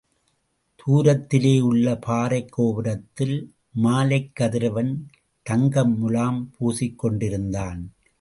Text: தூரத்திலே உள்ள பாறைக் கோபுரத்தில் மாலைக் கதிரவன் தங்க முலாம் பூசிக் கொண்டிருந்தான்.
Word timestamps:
தூரத்திலே 0.79 1.61
உள்ள 1.61 1.95
பாறைக் 1.95 2.51
கோபுரத்தில் 2.51 3.53
மாலைக் 3.71 4.31
கதிரவன் 4.39 5.07
தங்க 5.43 5.85
முலாம் 5.87 6.51
பூசிக் 6.57 6.97
கொண்டிருந்தான். 6.97 7.91